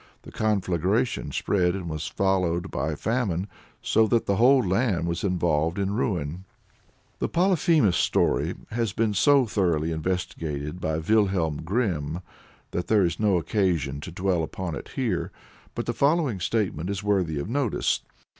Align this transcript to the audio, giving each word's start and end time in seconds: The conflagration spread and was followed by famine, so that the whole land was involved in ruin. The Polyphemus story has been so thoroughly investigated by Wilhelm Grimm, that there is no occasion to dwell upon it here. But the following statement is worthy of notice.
The 0.23 0.31
conflagration 0.31 1.31
spread 1.31 1.75
and 1.75 1.87
was 1.87 2.07
followed 2.07 2.71
by 2.71 2.95
famine, 2.95 3.47
so 3.83 4.07
that 4.07 4.25
the 4.25 4.37
whole 4.37 4.65
land 4.67 5.05
was 5.05 5.23
involved 5.23 5.77
in 5.77 5.93
ruin. 5.93 6.43
The 7.19 7.29
Polyphemus 7.29 7.97
story 7.97 8.55
has 8.71 8.93
been 8.93 9.13
so 9.13 9.45
thoroughly 9.45 9.91
investigated 9.91 10.81
by 10.81 10.97
Wilhelm 10.97 11.61
Grimm, 11.61 12.21
that 12.71 12.87
there 12.87 13.05
is 13.05 13.19
no 13.19 13.37
occasion 13.37 14.01
to 14.01 14.11
dwell 14.11 14.41
upon 14.41 14.73
it 14.73 14.87
here. 14.95 15.31
But 15.75 15.85
the 15.85 15.93
following 15.93 16.39
statement 16.39 16.89
is 16.89 17.03
worthy 17.03 17.37
of 17.37 17.47
notice. 17.47 17.99